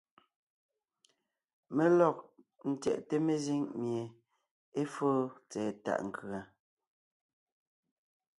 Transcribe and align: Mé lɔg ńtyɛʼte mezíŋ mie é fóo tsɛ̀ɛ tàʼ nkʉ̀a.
Mé 1.75 1.83
lɔg 1.99 2.17
ńtyɛʼte 2.71 3.15
mezíŋ 3.27 3.61
mie 3.81 4.03
é 4.79 4.81
fóo 4.93 5.19
tsɛ̀ɛ 5.49 5.71
tàʼ 5.83 5.99
nkʉ̀a. 6.07 6.39